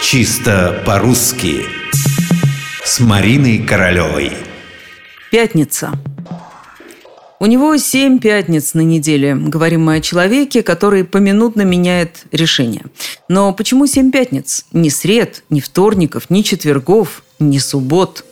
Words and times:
Чисто 0.00 0.80
по-русски 0.86 1.66
С 2.84 3.00
Мариной 3.00 3.58
Королевой 3.58 4.32
Пятница. 5.32 5.90
У 7.40 7.46
него 7.46 7.76
семь 7.76 8.20
пятниц 8.20 8.74
на 8.74 8.80
неделе. 8.80 9.34
Говорим 9.34 9.84
мы 9.84 9.96
о 9.96 10.00
человеке, 10.00 10.62
который 10.62 11.04
поминутно 11.04 11.62
меняет 11.62 12.26
решение. 12.30 12.84
Но 13.28 13.52
почему 13.52 13.86
семь 13.86 14.12
пятниц? 14.12 14.66
Ни 14.72 14.88
сред, 14.88 15.42
ни 15.50 15.60
вторников, 15.60 16.30
ни 16.30 16.42
четвергов, 16.42 17.22
ни 17.40 17.58
суббот. 17.58 18.24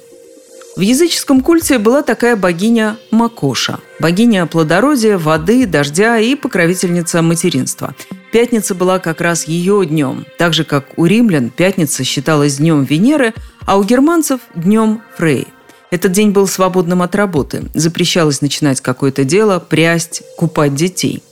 В 0.76 0.80
языческом 0.80 1.40
культе 1.40 1.78
была 1.78 2.02
такая 2.02 2.36
богиня 2.36 2.96
Макоша. 3.10 3.80
Богиня 3.98 4.46
плодородия, 4.46 5.18
воды, 5.18 5.66
дождя 5.66 6.18
и 6.18 6.36
покровительница 6.36 7.22
материнства. 7.22 7.94
Пятница 8.32 8.74
была 8.74 8.98
как 8.98 9.20
раз 9.20 9.44
ее 9.44 9.84
днем. 9.86 10.26
Так 10.38 10.52
же, 10.52 10.64
как 10.64 10.98
у 10.98 11.06
римлян 11.06 11.50
пятница 11.50 12.04
считалась 12.04 12.56
днем 12.56 12.84
Венеры, 12.84 13.34
а 13.64 13.78
у 13.78 13.84
германцев– 13.84 14.40
днем 14.54 15.02
Фрей. 15.16 15.48
Этот 15.90 16.12
день 16.12 16.30
был 16.30 16.46
свободным 16.46 17.02
от 17.02 17.14
работы. 17.14 17.64
Запрещалось 17.74 18.40
начинать 18.40 18.80
какое-то 18.80 19.24
дело, 19.24 19.58
прясть, 19.60 20.22
купать 20.36 20.74
детей. 20.74 21.22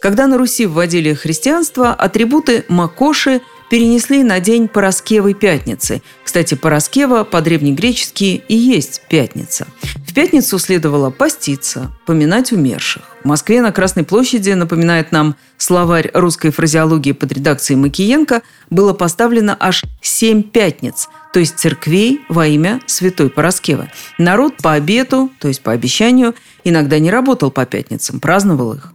Когда 0.00 0.26
на 0.26 0.38
Руси 0.38 0.66
вводили 0.66 1.12
христианство, 1.14 1.92
атрибуты 1.92 2.64
Макоши– 2.68 3.40
перенесли 3.68 4.22
на 4.22 4.40
день 4.40 4.68
Пороскевой 4.68 5.34
пятницы. 5.34 6.02
Кстати, 6.24 6.54
Пороскева 6.54 7.24
по-древнегречески 7.24 8.42
и 8.48 8.54
есть 8.54 9.02
пятница. 9.08 9.66
В 10.06 10.14
пятницу 10.14 10.58
следовало 10.58 11.10
поститься, 11.10 11.90
поминать 12.06 12.52
умерших. 12.52 13.02
Москве 13.28 13.60
на 13.60 13.72
Красной 13.72 14.04
площади, 14.04 14.50
напоминает 14.52 15.12
нам 15.12 15.36
словарь 15.58 16.10
русской 16.14 16.50
фразеологии 16.50 17.12
под 17.12 17.30
редакцией 17.32 17.78
Макиенко, 17.78 18.40
было 18.70 18.94
поставлено 18.94 19.54
аж 19.60 19.84
семь 20.00 20.42
пятниц, 20.42 21.08
то 21.34 21.40
есть 21.40 21.58
церквей 21.58 22.22
во 22.30 22.46
имя 22.46 22.80
Святой 22.86 23.28
Пороскевы. 23.28 23.90
Народ 24.16 24.56
по 24.56 24.72
обету, 24.72 25.30
то 25.40 25.48
есть 25.48 25.60
по 25.60 25.72
обещанию, 25.72 26.34
иногда 26.64 26.98
не 26.98 27.10
работал 27.10 27.50
по 27.50 27.66
пятницам, 27.66 28.18
праздновал 28.18 28.72
их. 28.72 28.94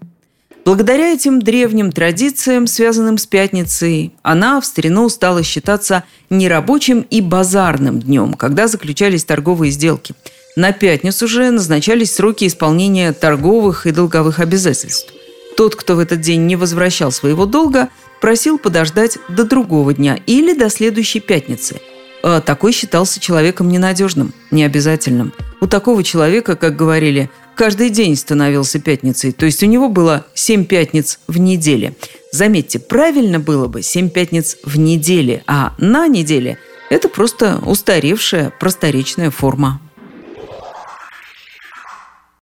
Благодаря 0.66 1.14
этим 1.14 1.42
древним 1.42 1.92
традициям, 1.92 2.67
связанным 2.67 3.17
с 3.17 3.28
пятницей, 3.28 4.14
она 4.23 4.61
в 4.61 4.66
старину 4.66 5.09
стала 5.09 5.44
считаться 5.44 6.06
нерабочим 6.30 7.02
и 7.02 7.20
базарным 7.20 8.00
днем, 8.00 8.34
когда 8.34 8.67
заключались 8.67 9.26
торговые 9.26 9.72
сделки. 9.72 10.16
На 10.56 10.72
пятницу 10.72 11.28
же 11.28 11.50
назначались 11.50 12.14
сроки 12.14 12.46
исполнения 12.46 13.12
торговых 13.12 13.88
и 13.88 13.92
долговых 13.92 14.40
обязательств. 14.40 15.12
Тот, 15.58 15.76
кто 15.76 15.95
в 15.95 16.00
этот 16.00 16.22
день 16.22 16.45
не 16.45 16.56
возвращал 16.56 17.12
своего 17.12 17.45
долга, 17.45 17.90
просил 18.22 18.60
подождать 18.60 19.18
до 19.30 19.45
другого 19.45 19.95
дня 19.95 20.20
или 20.28 20.54
до 20.54 20.70
следующей 20.70 21.22
пятницы. 21.22 21.82
А 22.22 22.40
такой 22.40 22.72
считался 22.72 23.20
человеком 23.20 23.68
ненадежным, 23.70 24.32
необязательным. 24.52 25.34
У 25.60 25.66
такого 25.66 26.04
человека, 26.04 26.56
как 26.56 26.76
говорили, 26.76 27.32
каждый 27.56 27.90
день 27.90 28.16
становился 28.16 28.80
пятницей, 28.80 29.32
то 29.32 29.48
есть 29.48 29.64
у 29.64 29.66
него 29.66 29.90
было 29.90 30.26
7 30.36 30.66
пятниц 30.66 31.20
в 31.28 31.40
неделе. 31.40 31.95
Заметьте, 32.32 32.78
правильно 32.80 33.40
было 33.40 33.67
бы 33.67 33.82
7 33.82 34.10
пятниц 34.10 34.58
в 34.64 34.78
неделе, 34.78 35.44
а 35.48 35.73
на 35.80 36.08
неделе– 36.08 36.60
это 36.90 37.10
просто 37.10 37.60
устаревшая 37.66 38.54
просторечная 38.60 39.32
форма. 39.32 39.82